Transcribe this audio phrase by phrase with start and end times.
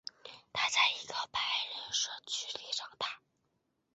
[0.51, 1.39] 他在一个白
[1.75, 3.21] 人社区里长大。